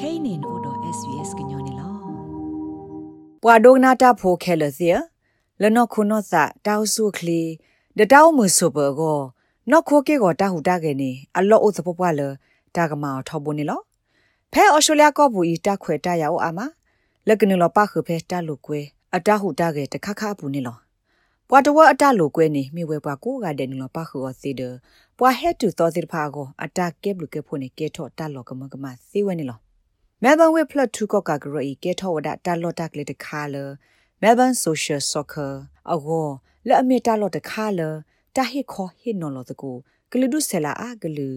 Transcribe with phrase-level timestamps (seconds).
[0.00, 1.88] kainin odo svs gnyone lo
[3.42, 4.88] ပွာဒိုနာတာဖိုခဲလစီ
[5.62, 7.42] လနခုနောစာတောက်ဆုခလီ
[7.98, 9.20] ဒတောက်မှုဆိုဘောကို
[9.70, 12.20] နော့ခိုကေကိုတာဟူတာကေနေအလောအိုစပပွားလ
[12.76, 13.80] တာကမာထောဘုန်နီလော
[14.52, 16.60] ဖဲအော်စတြေးလျကောဘူဤတခွေတရအောင်အာမ
[17.26, 18.80] လက်ကနလောပခုဖဲတလူကွဲ
[19.14, 20.76] အတဟူတာကေတခခပူနီလော
[21.48, 24.62] ပွာတဝအတလူကွဲနေမိဝဲပွာကိုကတဲ့နလောပခုောစီဒ
[25.18, 29.58] ပွာဟက်တူတော်စီဖာကိုအတကဲဘလူကေဖို့နေကေထော့တလောကမကမစီဝဲနီလော
[30.24, 33.56] မဲဘန်ဝဲဖလတ်2ကော့ကဂရိုဤကေထောဝဒတာလော့တက်လေတခါလ
[34.22, 35.46] မဲဘန်ဆိုရှယ်ဆော့ကာ
[35.92, 36.28] အဂော
[36.66, 37.80] လက်အမီတာလော့တခါလ
[38.36, 39.70] တာဟိခောဟိနော်လောတကူ
[40.10, 41.28] ဂလူဒုဆလာအာဂလူ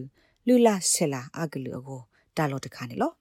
[0.48, 2.02] လူလာဆလာအာဂလူအဂော
[2.38, 3.12] တာလော့တခါနေလော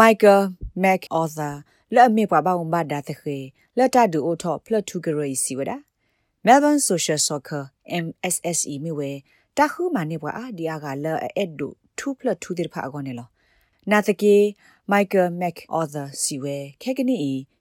[0.00, 0.42] Michael
[0.82, 1.54] Mac Author
[1.94, 3.38] လက်အမီပွားပါဝဘာဒါသခေ
[3.76, 5.72] လက်တာဒူအိုထော့ဖလတ်2ဂရိုစီဝဒ
[6.46, 7.62] Melbourne Social Soccer
[8.04, 9.10] MSSE မြဝဲ
[9.56, 12.00] တခုမနေပွားအာဒီယာကလဲအဲ့ဒူ2
[12.42, 13.28] 2တိဖာအကောနေလော
[13.90, 14.34] နာတကေ
[14.90, 17.16] မိုက်ကယ်မက်အော်သာစီဝဲခဲကနီ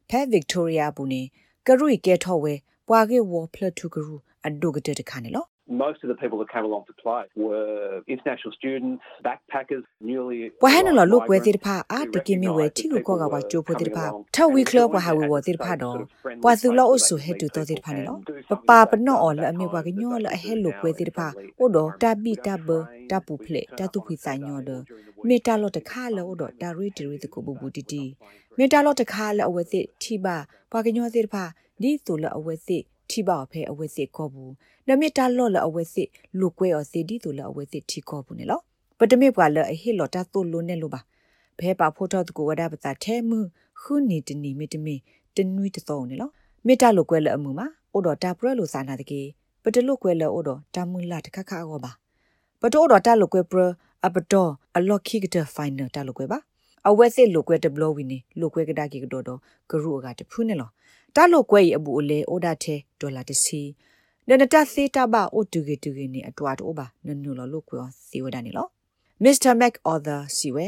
[0.10, 1.22] ဖဲဗစ်တိုးရီယာဘူးနေ
[1.66, 2.54] ကရုီကဲထော်ဝဲ
[2.88, 15.98] ပွာကေဝဖလတူကရူအဒိုဂတဲ့တခါနေလော Most of the people that came along to play were international students, backpackers, newly ဘဟနလလုကွဲတိဖာအာတကိမီဝဲတီကိုကောကဝချိုဖိုတိဖာထဝီကလဘဟာဝဝတိဖာတော့
[16.44, 18.18] ပွာစုလောအဆုဟဲတူတော်တိဖာနေလော
[18.68, 21.28] ပပပနောအလအမေဘကညောလအဟဲလုကွဲတိဖာ
[21.60, 22.70] အိုတော့တပိတဘ
[23.10, 24.84] တပူဖလေတတုဖိဆိုင်ညောတော့
[25.28, 28.04] မေတာလောတခါလောတော့ဒါရီတီရီတကိုဘူဘူတီတီ
[28.58, 30.38] မေတာလောတခါလောအဝဲစစ်ထိပါ
[30.72, 31.44] ပွာကညောတိဖာ
[31.82, 34.54] ဒီဆိုလအဝဲစစ် ထိပါဖဲအဝဲစစ်ကောဘူး
[34.88, 38.60] နမေတာလောလအဝဲစစ်လူကွဲော်စီဒီတူလအဝဲစစ်ထိကောဘူးနေလော
[39.00, 41.02] ပတမေပွာလအဟိလောတာတိုလိုနေလိုပါ
[41.60, 43.40] ဘဲပါဖိုတော်တကိုဝဒပတာထဲမှု
[43.82, 44.96] ခုနီတနီမေတမေ
[45.36, 46.30] တနွီတသောနေလော
[46.68, 49.22] မေတာလိုကွဲလအမှုမှာအိုတော်တာပရလိုစာနာတကေ
[49.64, 51.92] ပတလုကွဲလအိုတော်တာမွလာတခခအောပါ
[52.62, 53.64] ပတိုးတော်တာလိုကွဲပရ
[54.06, 56.40] အပတော်အလော့ခိကတဖိုင်နယ်တာလိုကွဲပါ
[56.90, 60.70] အဝဲစစ်လိုကွဲတဘလဝီနေလိုကွဲကဒါကီကတော့တော့ဂရုအကတဖူးနေလော
[61.16, 63.62] တာလိုကွဲရအဘူအလေအိုဒါတဲ့ဒေါ်လာတစီ
[64.28, 68.68] နနတစေတာဘာအိုတူဂီတူဂီနေအတွားတော့ပါနနူလောလိုကွဲစီဝဒနေလော
[69.24, 70.66] မစ္စတာမက်အော်သာစီဝဲ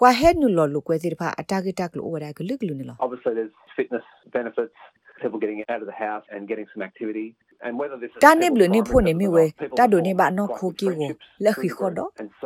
[0.00, 4.76] ဘွာဟဲနူလောလိုကွဲစီတဖာအတာဂီတက်လိုအိုဝဒါဂလုဂလုနေလော Obviously, there's fitness benefits,
[5.22, 7.28] people getting out of the house and getting some activity.
[7.66, 9.44] And whether this is တာနေဘလနေဖို့နေမြဝဲ
[9.78, 11.10] တာဒိုနေဘာနောခိုကီကို
[11.44, 12.00] လက်ခိခောဒ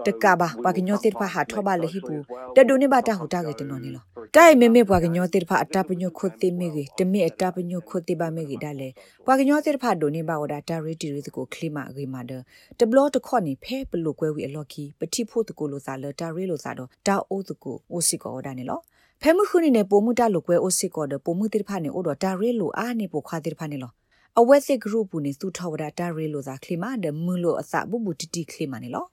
[0.06, 2.14] တကဘာပါကညောတိဖာဟာထောပါလဟိပူ
[2.56, 4.02] တဒိုနေဘာတာဟူတာကေတနော်နေလော
[4.36, 8.88] တိုင်မေမေပွားကညောတိဖာအတပညုခိုတိမေကြီးတမေအတပညုခိုတိပါမေကြီးဒါလေ
[9.24, 12.32] ပွားကညောတိဖာဒိုနေဘာဝဒါတာရီတီရီကိုခလိမာဂေမာဒ
[12.78, 17.14] တဘလောတခော့နေဖဲပလုကွဲဝီအလော်ကီပတိဖို့တကိုလိုစားလတာရီလိုစားတော့တာ
[19.22, 23.92] အိုးတကိုအိုစီကောဒါနေလောဖဲမှုခုနေနေပိုမှုတလုကွဲအိုစီကောဒပိုမှုတိဖာနေအိုတော့တာရီလိုအားနေပိုခွာတိဖာနေလော
[24.38, 29.04] အဝက်စစ် group ဘူးနေသူထောဝဒတာရီလိုသာခလီမာဒမူလိုအစဘူဘူတီတီခလီမာနေလော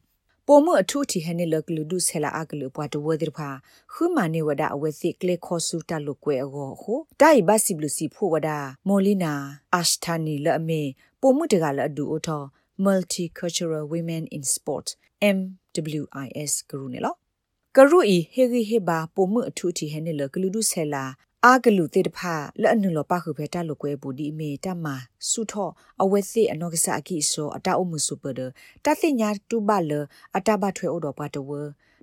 [0.48, 3.50] ပိုမှုအထုတီဟနေလကလူဒုဆလာအကလူပွားတဝဒရဖာ
[3.94, 8.50] ခုမနေဝဒအဝက်စစ်ကလေခောဆူတလုကွဲအောဟုတိုင်ဘစီဘလူစီဖို့ဝဒ
[8.88, 9.34] မော်လီနာ
[9.76, 10.82] အရှ်တာနီလအမေ
[11.22, 12.44] ပိုမှုတကလအဒူအိုထော
[12.86, 14.88] multicultural women in sport
[15.36, 17.16] MWIS ကရုနေလော
[17.78, 21.06] ကရုဤဟေဂီဟေဘာပိုမှုအထုတီဟနေလကလူဒုဆလာ
[21.46, 24.86] အာဂလူတေတဖာလက်အနုလောပခုဖေတလုကွဲဘူးဒီမေတမ
[25.30, 25.70] ဆုထော
[26.02, 28.40] အဝဲစီအနောကစားအကိဆိုအတာအမှုစုပဒ
[28.86, 29.92] တသိညာတူဘလ
[30.38, 31.50] အတာဘထွဲဩတော်ပါတဝ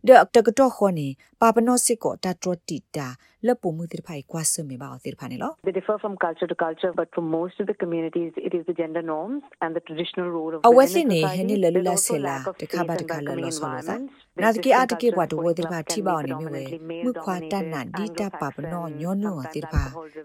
[0.06, 1.08] ဒတကတော့ခေါနေ
[1.40, 3.08] ပါပနောစစ်ကိုတတ်တော်တီတာ
[3.46, 8.76] လက်ပုံမှုတိဖိုင်ကွာစမေပါအတိဖာနေလော They differ from culture to culture, but for most of the communities, it is the
[8.80, 11.44] gender norms and the traditional role of အဝဲ women စစ် in နေဟ society.
[11.48, 14.42] နေလလူလာ There's ဆေ also လာ lack of တခါပါ space တ and ခါလ welcoming လောဆောလာ environments.
[14.42, 19.82] နာတကေအတကေဘွားတ Western ဝဲတိဖာ cultures, ထိပါ for နေမြဝဲ example, can be မှုခွာတတ်နာဒီတပါပနောညောနုအတိဖာ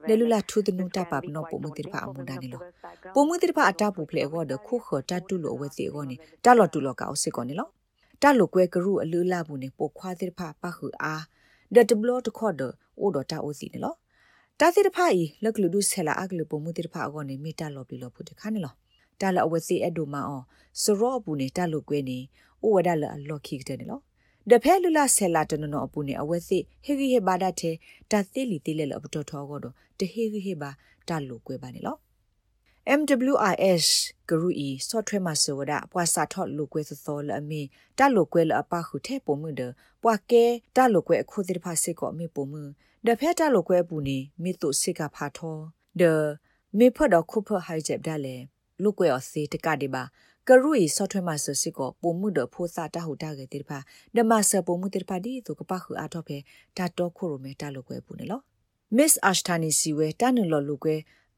[0.07, 2.61] လေလူလာထူးတနုတပါပနောပုံမှုတိဖာအမှုဒနေလော
[3.15, 7.69] ပုံမှုတိဖာအတပူဖလေအောဒခုခောတတုလိုအဝဲစီအောနေတလော်တူလောကအောစစ်ကောနေလော
[8.23, 11.23] တလိုကွဲကရုအလူလာဘူးနေပိုခွာတိဖာပခုအား
[11.75, 12.61] ဒတ်ဘလောတခောဒ
[12.99, 13.95] အိုဒတာအိုစီနေလော
[14.59, 18.73] တာတိဖာဤလက်ကလူဒုဆဲလာအကလူပုံမှုတိဖာအောနေမိတလော်ပြီလောဖုတခါနေလော
[19.21, 20.43] တလအဝဲစီအဒိုမာအော
[20.81, 22.19] စရောဘူးနေတလိုကွဲနေ
[22.63, 24.01] အိုဝဒလအလော်ခိကတဲ့နေလော
[24.49, 27.75] ဒဖဲလူလာဆဲလာတနနောအပူနေအဝဲစီဟေဂီဟေဘာဒတဲ့
[28.11, 30.69] တသိလီတိလေလောပတော်ထောကောတော့တဟေဂီဟေဘာ
[31.07, 31.95] တလိုကွဲပါနေလော
[32.85, 33.85] MWIS
[34.29, 37.61] ဂရူဤ software မှာဆိုဒါပွာစာထော့လူကွဲသောလအမီ
[37.97, 39.61] တလူကွဲလအပခုထဲပုံမှုဒ
[40.03, 40.43] ပွာကဲ
[40.75, 42.63] တလူကွဲအခုတိဖာစစ်ကောအမီပုံမှု
[43.05, 45.57] ဒဖဲတလူကွဲပူနေမိတုစစ်ကဖာထော
[46.01, 46.03] ဒ
[46.77, 48.35] မေဖဒခုဖဟိုက်ဂျက်ဒါလေ
[48.83, 50.03] လူကွဲအစီတကတိပါ
[50.47, 53.79] ကရူဤ software မှာဆိုစစ်ကောပုံမှုဒဖိုးစာတဟုတာကေတိဖာ
[54.15, 56.37] ဒမဆပုံမှုတိဖာဒီသူကပခုအထောဖဲ
[56.77, 58.41] တတော်ခုရမဲတလူကွဲပူနေလော
[58.97, 60.59] Miss Ashtani siwe tanu lo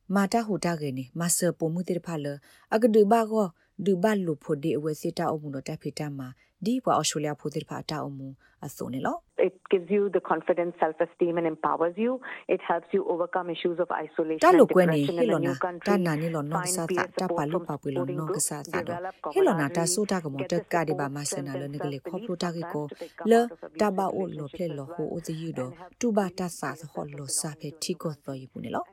[0.09, 2.39] lukwe mata huta ge ni master pomu tir phala
[2.71, 6.33] agdu ba go du ba lu phodi awe sita omu no ta phita ma
[6.65, 8.27] ဒီပွားအော်စတြေးလျဖိုတိဖာတာအမှု
[8.65, 9.15] အစုံနေလော
[9.47, 12.11] It gives you the confidence, self esteem, and empowers you.
[12.55, 15.43] It helps you overcome issues of isolation တာ and လိုကွဲနေ depression ဟီ in လို a
[15.45, 15.87] နာ new country.
[15.87, 19.83] တာနာနီလောနော့ Find ဆာ peer တာတာ support ပါလူ from ပါပွေလော supporting နော့က groups, ဆာတာတော့ develop ဟီလိုနာတာ
[19.83, 23.27] camaraderie, ဆိုတာကမ get တ the ကဒီပါ support, မဆနာလ strengthen နကလေခေါပလို self-belief, တာကေကို sometimes to become
[23.31, 25.11] လ out of တာ abusive ဘာအိုလောဖလေ relationships လော as ဟို well.
[25.13, 28.83] အိုတယူတော့ And help တူဘာတာဆာဟောလောစာဖေတီကိုသောယပူနေလော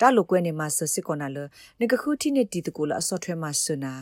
[0.00, 1.38] တာလိုကွဲနေမှာဆစစ်ကောနာလ
[1.80, 3.92] နကခုတီနေတီတကိုလအစောထွဲမှာဆနာ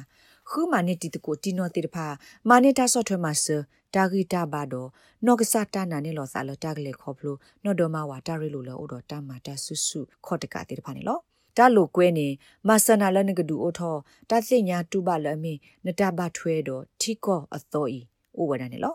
[0.50, 2.06] ခူမာနေတီတကိုတီနိုတီတဖာ
[2.48, 3.46] မာနေတာစောထွဲမှာဆ
[3.94, 4.88] တာဂီတာဘာတော့
[5.26, 11.18] နော့ကဆာတာနာနေလောစာလတာကလေခေါပလိုနော့ဒမဝါတာရီလိုလောအိုတော့တာမာတာဆုဆုခေါ်တကတီတဖာနေလော
[11.56, 12.28] တာလိုကွဲနေ
[12.68, 13.96] မဆနာလနကဒူအိုထော
[14.30, 15.54] တာသိညာတူပါလအမီ
[15.86, 17.98] နတာဘထွဲတော့ထီကောအသောဤ
[18.36, 18.94] အိုဝဒနေလော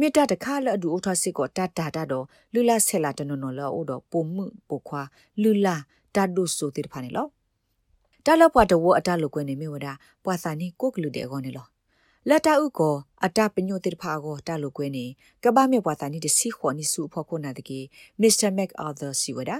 [0.00, 5.02] မေတ္တာတခါလအဒူအိုထစစ်ကိုတတ်တာတာတော့လူလာဆဲလာတနနော်လောအိုတော့ပုံမှုပုခွာ
[5.42, 5.76] လူလာ
[6.16, 7.26] တတ်ဒုဆိုတိတဖာနေလော
[8.26, 9.86] တာလပွားတဝအတလုကွနေမြေဝဒ
[10.24, 11.66] ပွာစာနီကိုကလူတဲ့ကောနေလော
[12.28, 15.04] လက်တာဥကောအတပညိုတိတဖာကောတလုကွနေ
[15.44, 17.80] ကဘာမြေပွာစာနီတစီခေါနီစုဖို့ခုနာတကေ
[18.20, 19.52] မစ္စတာမက်အာသာစီဝဒ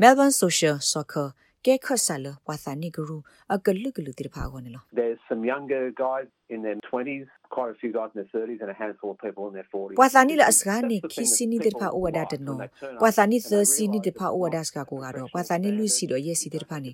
[0.00, 1.45] Melbourne Social Soccer ကဲ
[1.86, 3.18] ခဆာလပွာစာနီဂရူ
[3.54, 7.26] အကလုကလူတိတဖာကောနေလော There's some younger guys in their 20s,
[7.56, 9.96] quite a few guys in their 30s, and a handful of people in their 40s.
[10.00, 12.58] ပွာစာနီလအစကားနေခီစီနီတိတဖာအိုဝဒတနော
[13.00, 16.90] ပွာစာနီသစီနီတိတဖာအိုဝဒစကာကိုကတော့ပွာစာနီလူစီတော့ရက်စီတိတဖာနေ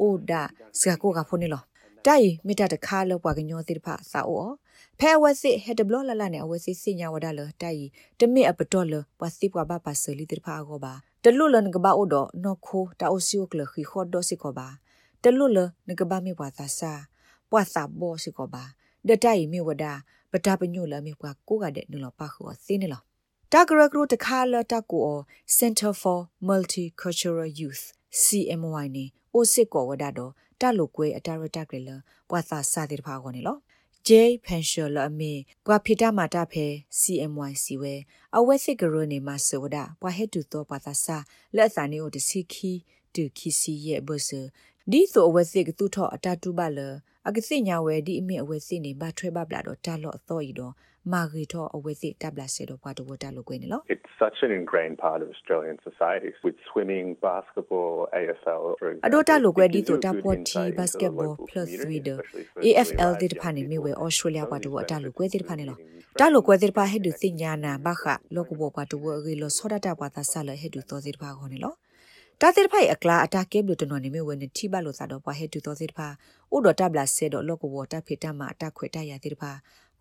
[0.00, 0.42] အိုဒါ
[0.80, 1.62] စကာကိုကဖုန်နေလော
[2.06, 4.46] တိုင်မိတတခါလောပွာကညောတိတဖာစာအို
[5.00, 7.82] ဖဲဝစီဟက်ဒဘလလလနဲ့အဝစီစညာဝဒါလတိုင်
[8.20, 10.92] တမိအပတော်လပွာစီပွာဘပါဆလီတိတဖာကိုပါ
[11.28, 12.14] တလူလနကဘာအိုဒ
[12.44, 14.68] နော်ခိုတာအိုစီယိုကလခီခေါ်ဒိုစီကိုပါ
[15.22, 15.58] တလူလ
[15.88, 16.92] နကဘာမိပွာသာစာ
[17.50, 18.62] ပွာစာဘောစီကိုပါ
[19.08, 19.92] ဒတိုင်မိဝဒါ
[20.32, 23.02] ပတာပညိုလမိပွာကိုကတဲ့နလပါခေါ်စင်းနေလော
[23.52, 24.98] တာဂရဂရတခါလတကူ
[25.58, 27.84] Center for Multicultural Youth
[28.22, 31.90] CMY နေအိုစစ်ကောဝဒါတော့တလုကွဲအတာရတက်ကြလ
[32.28, 33.56] ပွာသာစာတိတဖာခေါ်နေလော
[34.10, 34.12] J
[34.46, 35.32] Pension လအမေ
[35.66, 36.66] ပွာဖီတာမာတာဖဲ
[37.00, 37.94] CMY စီဝဲ
[38.36, 41.16] အဝဲစစ်ဂရနေမှာစဝဒပွာဟက်တူတော့ပွာသာစာ
[41.56, 42.72] လက်စာနေိုတစီခီ
[43.14, 44.30] တူခီစီရဲ့ဘဆ
[44.90, 46.78] ဒီဆိုအဝဲစစ်ကသူထော့အတတူပါလ
[47.28, 50.74] အကစိညာဝဲဒီအမေအဝဲစစ်နေဘာထွဲပါပလာတော့တာလော့အသောဤတော့
[51.12, 59.06] မာဂီထောအဝဲစစ်တပ်လာစေတော့ပွာတဝတာလို့ကွေးနေလော It's such an ingrained part of Australian society with swimming, basketball, AFL, for example.
[59.06, 61.46] အဒိုတာလိုကွဲ It ဒီ gives ဆို you a တာ good ပေါ်တီ insight into ဘတ်စကတ်ဘော the local
[61.50, 64.04] plus community, 3 especially for AFL really ဒီ large ဖာနေ young မြေဝဲ people.
[64.04, 67.36] ဩစတြေးလျ Some ပါ of တ these ဝတာလိုကွဲ benefits ဒီဖာနေလော include new တာလိုကွဲ friends, ဒီဖာဟဲ့ဒူ connections,
[67.38, 68.04] စညာနာဘခ
[68.34, 71.74] လောကဘောပါတဝရီလောဆောဒတာပါတာဆာလဟဲ့ဒူသောစီဖာခေါနေလော
[72.40, 76.08] တာတိဖိုင်အကလာအတာကေဘလတနော်နေမြေဝဲနေတိဘလိုစာတော့ပွားဟဲ့ဒူသောစီဖာ
[76.54, 79.52] ဥဒတာဘလာဆေတော့လောကဘောတာဖေတမအတာခွေတရတိဖာ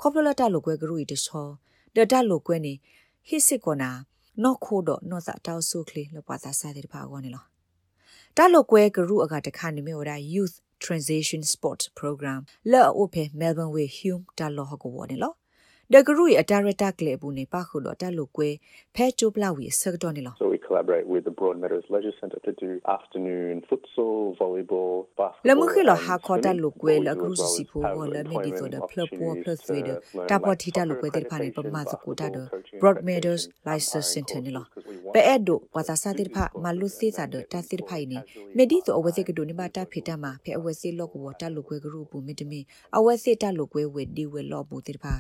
[0.02, 1.48] ခေါပလလတာလိုကွဲဂရူဤတဆော
[1.96, 2.74] ဒတာလိုကွဲနေ
[3.28, 3.92] ဟိစစ်ကောနာ
[4.44, 7.44] နော်ခိုတော့နော်စာတောက်ဆုခလီလပွားသာစာတိဖာခေါနေလော
[8.38, 10.56] တာလိုကွဲဂရူအကတခါနေမြေဝဒါ youth
[10.86, 15.34] transition sport program လောအိုဖေ melbourne way hume တာလောဟကောဝနေလော
[15.94, 18.50] ဒဂရူရဲ့အတာရတာကလေဘူးနေပါခုတော့တာလိုကွဲ
[18.96, 25.48] ဖဲချိုပလာဝီဆက်တော့နေလော So we collaborate with the Broadmeadows Leisure Centre to do afternoon futsal, volleyball, basketball.
[25.50, 27.82] လမခိလ and ဟာခေါ်တာ swimming, လုကွဲ what we လ do ကရု as well စီ is ဖို
[27.86, 32.38] have လမေဒီဆိုဒ employment ဖလပေါ်ဖလ opportunities ဆွေဒ to learn တာပေါ် like တီတာလုကွဲ soccer တဲ့ဖာနေပ accreditation, မာစကူတာဒ
[32.38, 35.74] basketball coaching broad meadows accreditation, license umpiring center နေလော courses, 'cause we want ပဲအဲ့ဒို people
[35.76, 38.18] ဝါ to သာစာတိ do ဖာ these မလု courses စေ and စာ then ဒ get တာတိဖိုင်နေ
[38.20, 42.60] casually မေဒီဆိုအဝဲ part စေကဒိုနေပါတာဖေတာမှာဖဲအဝဲစေလော့ကဝတာလုကွဲဂရုပူမီတမီ
[42.98, 45.14] အဝဲစေတာလုကွဲဝဲဒီဝဲလော့ပူတိဖာ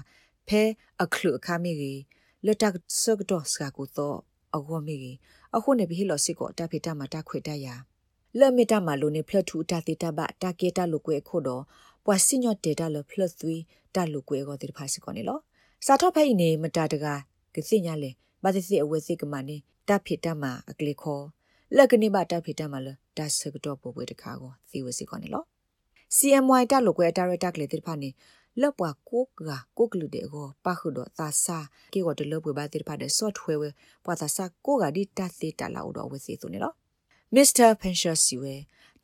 [0.48, 0.62] ဖဲ
[1.04, 1.56] အခလုအခါ
[4.58, 7.68] မီကြီးလက်တက်စကတော့စကာကူတော့အကောမီကြီးအခုနေပြီလော့စစ်ကိုတာဖေတာမှာတာခွေတရ
[8.40, 11.64] လက်မီတာမှာလိုနေဖလထူတာတိတာဘတာကေတာလုကွဲခို့တော့
[12.06, 13.22] ပွာစညော့တေတာလဖလ
[13.58, 15.40] 3တာလုကွဲကိုတိဖာစကောနေလော
[15.86, 17.06] စာတော့ဖိုင်နေမတာတက
[17.56, 18.12] ကစိညာလေ
[18.44, 19.58] ဘာသစီအဝဲစိကမနေ
[19.88, 21.24] တာဖေတာမှာအကလေခေါ်
[21.76, 25.44] လက်ကနေပါတာဖေတာမှာလဒါစကတော့ပို့ပွေတခါကိုသီဝစီကောနေလော
[26.18, 28.10] CMY တာလုကွဲတာရတာကလေတိဖာနေ
[28.62, 29.26] လော့ပွားကိုက
[29.78, 31.58] ကိုကလူတဲ့ကိုပါခုတော့သာစာ
[31.94, 33.60] ကေကိုတလောပွေပါတိဖာတဲ့ software
[34.06, 36.74] ပွာသာစာကိုကဒီတသေတလာတော့ဝစီဆိုနေလော
[37.36, 37.70] Mr.
[37.82, 38.56] Pension Siwe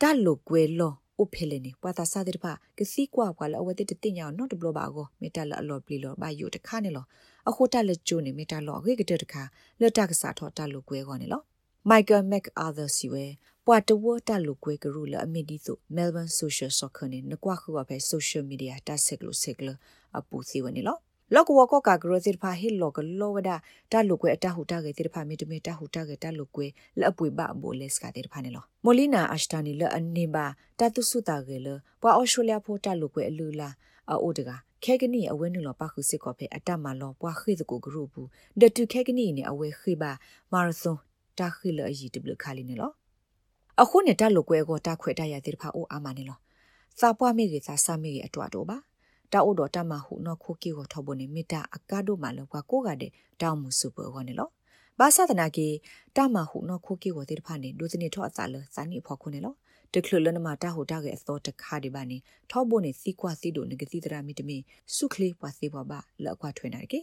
[0.01, 7.05] တာလုကွဲလောဥဖေလေနေပွာသာစာတိဖာကစီကွာပွာလအဝတိတတင်ညာနော်တဘလပါကိုမေတ္တာလအလော်ပလီလောဘာယုတခါနေလော
[7.49, 9.43] အခုတက်လက်ကျိုးနေမေတ္တာလောခေကတဲ့တခါ
[9.81, 11.41] လက်တကစားထောတာလုကွဲကောနေလော
[11.83, 13.25] Michael MacArthur Siwe
[13.65, 19.79] ပွာတဝတာလုကွဲကရူလအမီဒီဆို Melbourne Social Soccer နေနကွာခုပါပဲ Social Media တဆက်လို့ဆက်လို့
[20.17, 20.97] အပူစီဝနေလော
[21.35, 23.49] လောကဝကကဂရစစ်ဖာဟီလောကလောဝဒ
[23.91, 26.65] တာလုကွဲအတဟုတာကေတိဖာမီတမီတဟုတာကေတာလုကွဲ
[26.99, 30.45] လအပွေဘဘိုလက်စကတိဖာနေလောမိုလီနာအရှတာနီလအနေပါ
[30.79, 31.67] တတုစုတာကေလ
[32.01, 33.69] ပွာအော်စတြေးလျဖိုတာလုကွဲအလူလာ
[34.09, 34.49] အိုတက
[34.83, 38.27] ခဲကနီအဝဲနုလောပါခုစစ်ကောဖေအတမလောပွာခိတကိုဂရုဘူး
[38.59, 40.11] ဒတူခဲကနီနေအဝဲခိပါ
[40.53, 40.99] မာရသွန်
[41.39, 42.91] တာခိလအီတဘလခါလီနေလော
[43.81, 46.39] အခုနေတာလုကွဲကိုတာခွဲတရတဲ့ဖာအိုအာမနေလော
[46.99, 48.77] စာပွားမိကေစာစာမိကေအတွာတော့ပါ
[49.33, 53.11] တာအိုတော်တမဟုနော်ခိုကီကိုထော်ဖို့နေမိတာအကားတို့မှလောကကိုကတဲ့
[53.41, 54.49] တောင်းမှုစုပေါ်ခေါ်နေလော
[54.99, 55.67] ဘာသာတနာကေ
[56.15, 59.53] တမဟုနော်ခိုကီကိုတေတဖာနေဒုစနေထောအစာလစာနိဖော်ခုနေလော
[59.93, 62.17] တကလလနမတာဟိုတာကေအသောတခါဒီပါနေ
[62.51, 64.57] ထောဖို့နေစီကွာစီတို့ငကစီတရာမီတမီ
[64.95, 66.99] စုခလေးပွားစီပွားပါလောက်ကွာထွေနေကေ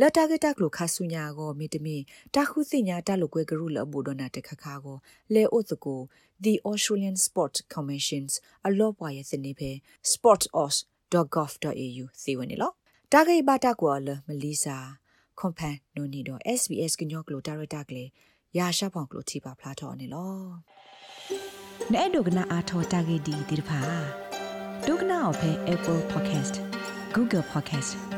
[0.00, 1.96] လတာကတက်လိုခါဆုညာကိုမီတမီ
[2.34, 4.96] တာခုစညာတလိုကွဲကရုလဘူဒနာတခခါကို
[5.34, 6.00] လေအိုတကို
[6.44, 8.32] The Australian Sport Commissions
[8.66, 9.70] အလောပွားရဲ့စနေဖဲ
[10.12, 12.72] sportos.gov.au စီဝင်နေလော
[13.12, 14.76] တာဂိဘတာကွာလမလီစာ
[15.38, 18.10] ခွန်ဖန်နိုနီတော့ SBS ကညောကလိုဒါရတာကလေး
[18.58, 20.32] ရာရှာဖောင်ကလိုတီပါဖလာထော်နေလော
[21.92, 23.80] နဲ့ဒုကနာအာထောတာဂေဒီဒီတဖာ
[24.86, 26.54] ဒုကနာအဖဲ Apple Podcast
[27.14, 28.17] Google Podcast